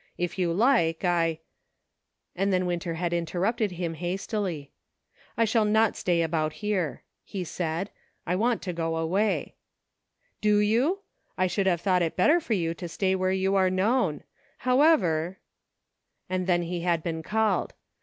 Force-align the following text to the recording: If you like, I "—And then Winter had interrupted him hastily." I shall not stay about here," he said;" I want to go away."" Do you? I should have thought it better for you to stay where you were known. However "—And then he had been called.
If 0.17 0.39
you 0.39 0.51
like, 0.51 1.05
I 1.05 1.41
"—And 2.35 2.51
then 2.51 2.65
Winter 2.65 2.95
had 2.95 3.13
interrupted 3.13 3.73
him 3.73 3.93
hastily." 3.93 4.71
I 5.37 5.45
shall 5.45 5.63
not 5.63 5.95
stay 5.95 6.23
about 6.23 6.53
here," 6.53 7.03
he 7.23 7.43
said;" 7.43 7.91
I 8.25 8.35
want 8.35 8.63
to 8.63 8.73
go 8.73 8.95
away."" 8.97 9.57
Do 10.41 10.57
you? 10.57 11.01
I 11.37 11.45
should 11.45 11.67
have 11.67 11.81
thought 11.81 12.01
it 12.01 12.15
better 12.15 12.39
for 12.39 12.53
you 12.53 12.73
to 12.73 12.87
stay 12.89 13.13
where 13.13 13.31
you 13.31 13.51
were 13.51 13.69
known. 13.69 14.23
However 14.65 15.37
"—And 16.31 16.47
then 16.47 16.63
he 16.63 16.81
had 16.81 17.03
been 17.03 17.21
called. 17.21 17.75